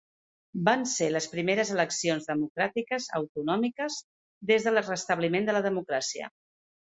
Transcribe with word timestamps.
Van 0.67 0.85
ser 0.91 1.09
les 1.09 1.27
primeres 1.33 1.71
eleccions 1.73 2.25
democràtiques 2.31 3.05
autonòmiques 3.19 3.99
des 4.53 4.67
del 4.69 4.81
restabliment 4.89 5.47
de 5.51 5.57
la 5.59 5.63
democràcia. 5.69 6.33